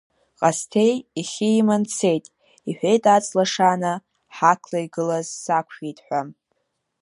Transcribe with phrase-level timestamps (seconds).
[0.39, 2.25] Ҟасҭеи ихьы иман дцеит,—
[2.69, 3.93] иҳәеит аҵла шана
[4.35, 6.21] ҳақла игылаз сақәшәеит ҳәа.